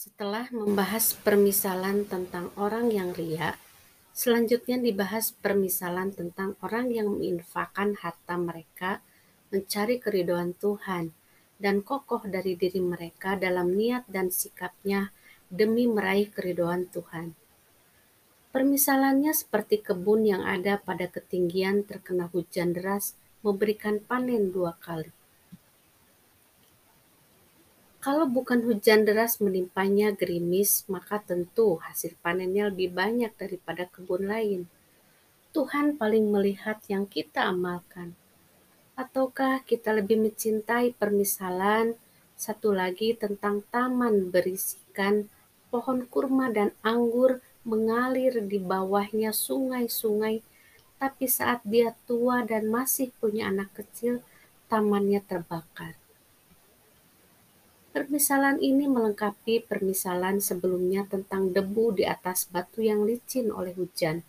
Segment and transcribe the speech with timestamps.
[0.00, 3.60] Setelah membahas permisalan tentang orang yang ria,
[4.16, 9.04] selanjutnya dibahas permisalan tentang orang yang menginfakkan harta mereka
[9.52, 11.12] mencari keriduan Tuhan
[11.60, 15.12] dan kokoh dari diri mereka dalam niat dan sikapnya
[15.52, 17.36] demi meraih keriduan Tuhan.
[18.56, 25.19] Permisalannya seperti kebun yang ada pada ketinggian terkena hujan deras memberikan panen dua kali.
[28.00, 34.64] Kalau bukan hujan deras menimpanya gerimis, maka tentu hasil panennya lebih banyak daripada kebun lain.
[35.52, 38.16] Tuhan paling melihat yang kita amalkan.
[38.96, 41.92] Ataukah kita lebih mencintai permisalan
[42.40, 45.28] satu lagi tentang taman berisikan
[45.68, 50.40] pohon kurma dan anggur mengalir di bawahnya sungai-sungai,
[50.96, 54.24] tapi saat dia tua dan masih punya anak kecil,
[54.72, 55.99] tamannya terbakar.
[57.90, 64.22] Permisalan ini melengkapi permisalan sebelumnya tentang debu di atas batu yang licin oleh hujan.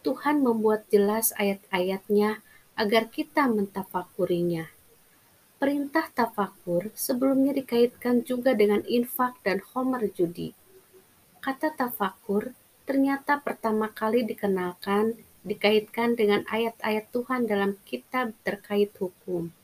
[0.00, 2.40] Tuhan membuat jelas ayat-ayatnya
[2.74, 4.72] agar kita mentafakurinya.
[5.60, 10.56] Perintah tafakur sebelumnya dikaitkan juga dengan infak dan homer judi.
[11.44, 12.56] Kata tafakur
[12.88, 19.54] ternyata pertama kali dikenalkan dikaitkan dengan ayat-ayat Tuhan dalam kitab terkait hukum.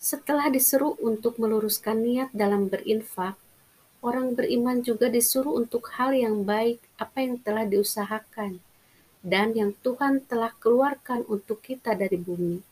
[0.00, 3.36] Setelah diseru untuk meluruskan niat dalam berinfak,
[4.00, 8.64] orang beriman juga disuruh untuk hal yang baik apa yang telah diusahakan
[9.20, 12.64] dan yang Tuhan telah keluarkan untuk kita dari bumi.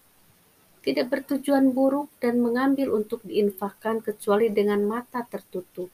[0.80, 5.92] Tidak bertujuan buruk dan mengambil untuk diinfakkan kecuali dengan mata tertutup.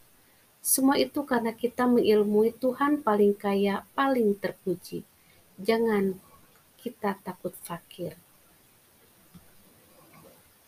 [0.63, 5.03] Semua itu karena kita mengilmui Tuhan paling kaya, paling terpuji.
[5.59, 6.15] Jangan
[6.79, 8.24] kita takut fakir.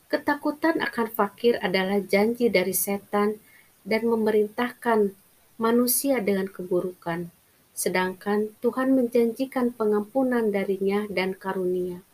[0.06, 3.42] Ketakutan akan fakir adalah janji dari setan
[3.82, 5.18] dan memerintahkan
[5.58, 7.26] manusia dengan keburukan,
[7.74, 12.06] sedangkan Tuhan menjanjikan pengampunan darinya dan karunia.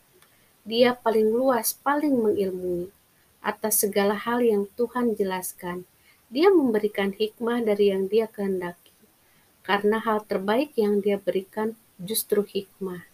[0.65, 2.89] Dia paling luas, paling mengilmui
[3.45, 5.85] atas segala hal yang Tuhan jelaskan.
[6.33, 8.97] Dia memberikan hikmah dari yang dia kehendaki,
[9.61, 13.12] karena hal terbaik yang dia berikan justru hikmah.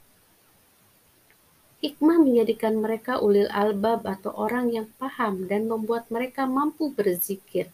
[1.79, 7.71] Hikmah menjadikan mereka ulil albab atau orang yang paham dan membuat mereka mampu berzikir.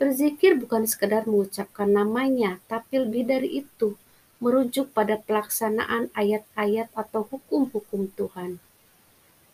[0.00, 4.00] Berzikir bukan sekadar mengucapkan namanya, tapi lebih dari itu,
[4.40, 8.58] merujuk pada pelaksanaan ayat-ayat atau hukum-hukum Tuhan.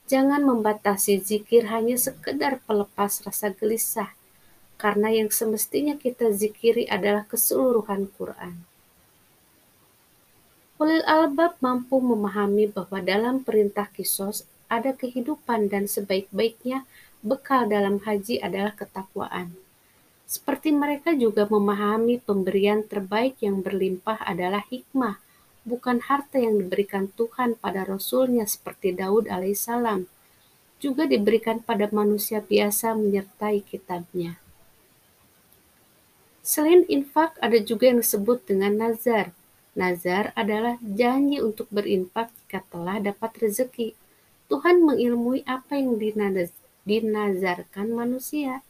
[0.07, 4.15] Jangan membatasi zikir hanya sekedar pelepas rasa gelisah,
[4.79, 8.63] karena yang semestinya kita zikiri adalah keseluruhan Quran.
[10.78, 16.87] Ulil albab mampu memahami bahwa dalam perintah kisos ada kehidupan dan sebaik-baiknya
[17.19, 19.59] bekal dalam haji adalah ketakwaan.
[20.22, 25.19] Seperti mereka juga memahami pemberian terbaik yang berlimpah adalah hikmah,
[25.67, 30.06] bukan harta yang diberikan Tuhan pada Rasulnya seperti Daud alaihissalam,
[30.78, 34.38] juga diberikan pada manusia biasa menyertai kitabnya.
[36.47, 39.34] Selain infak, ada juga yang disebut dengan nazar,
[39.78, 43.94] Nazar adalah janji untuk berinfak jika telah dapat rezeki.
[44.50, 45.94] Tuhan mengilmui apa yang
[46.83, 48.67] dinazarkan manusia.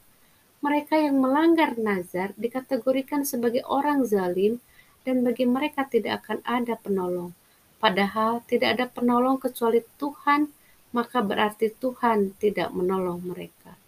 [0.61, 4.61] Mereka yang melanggar nazar dikategorikan sebagai orang zalim
[5.09, 7.33] dan bagi mereka tidak akan ada penolong.
[7.81, 10.53] Padahal tidak ada penolong kecuali Tuhan,
[10.93, 13.81] maka berarti Tuhan tidak menolong mereka.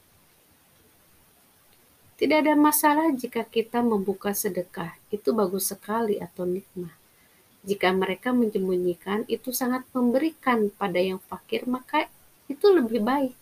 [2.16, 6.99] Tidak ada masalah jika kita membuka sedekah, itu bagus sekali atau nikmat.
[7.60, 12.08] Jika mereka menyembunyikan, itu sangat memberikan pada yang fakir, maka
[12.48, 13.36] itu lebih baik.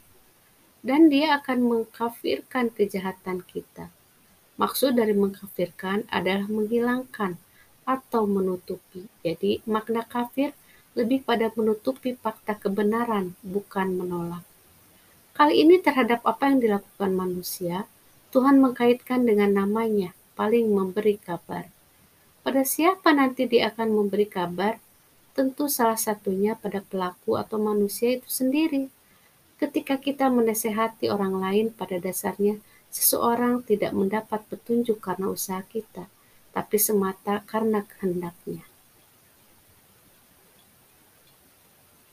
[0.82, 3.90] Dan dia akan mengkafirkan kejahatan kita.
[4.58, 7.38] Maksud dari mengkafirkan adalah menghilangkan
[7.86, 9.06] atau menutupi.
[9.22, 10.50] Jadi makna kafir
[10.98, 14.42] lebih pada menutupi fakta kebenaran, bukan menolak.
[15.38, 17.86] Kali ini terhadap apa yang dilakukan manusia,
[18.34, 21.70] Tuhan mengkaitkan dengan namanya, paling memberi kabar.
[22.48, 24.80] Pada siapa nanti dia akan memberi kabar?
[25.36, 28.88] Tentu salah satunya pada pelaku atau manusia itu sendiri.
[29.60, 32.56] Ketika kita menasehati orang lain pada dasarnya,
[32.88, 36.08] seseorang tidak mendapat petunjuk karena usaha kita,
[36.56, 38.64] tapi semata karena kehendaknya.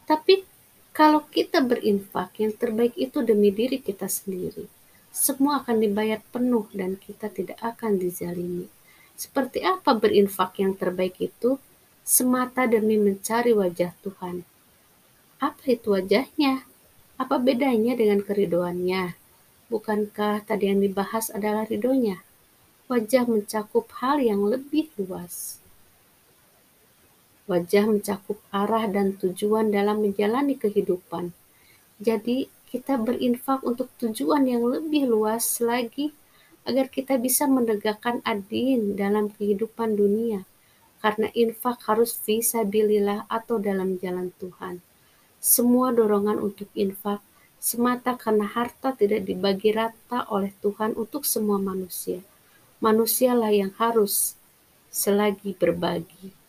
[0.04, 0.44] Tapi
[0.92, 4.68] kalau kita berinfak, yang terbaik itu demi diri kita sendiri.
[5.16, 8.75] Semua akan dibayar penuh dan kita tidak akan dizalimi.
[9.16, 11.56] Seperti apa berinfak yang terbaik itu?
[12.04, 14.44] Semata demi mencari wajah Tuhan.
[15.40, 16.68] Apa itu wajahnya?
[17.16, 19.16] Apa bedanya dengan keridoannya?
[19.72, 22.22] Bukankah tadi yang dibahas adalah ridhonya?
[22.92, 25.58] Wajah mencakup hal yang lebih luas.
[27.50, 31.34] Wajah mencakup arah dan tujuan dalam menjalani kehidupan.
[31.98, 36.12] Jadi, kita berinfak untuk tujuan yang lebih luas lagi
[36.66, 40.44] agar kita bisa menegakkan adin dalam kehidupan dunia.
[41.00, 44.82] Karena infak harus visabilillah atau dalam jalan Tuhan.
[45.38, 47.22] Semua dorongan untuk infak
[47.62, 52.26] semata karena harta tidak dibagi rata oleh Tuhan untuk semua manusia.
[52.82, 54.34] Manusialah yang harus
[54.90, 56.45] selagi berbagi.